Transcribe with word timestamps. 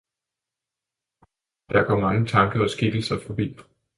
der 1.69 1.83
går 1.87 1.99
mange 1.99 2.27
tanker 2.27 2.53
og 2.53 2.57
mange 2.59 2.69
skikkelser 2.69 3.17
forbi. 3.27 3.55